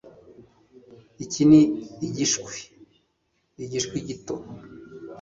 [1.23, 1.61] icyi ni
[2.07, 2.57] igishwi,
[3.63, 4.35] igishwi gito